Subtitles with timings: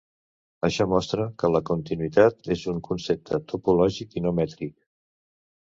[0.67, 4.77] Això mostra que la continuïtat és un concepte topològic i no mètric.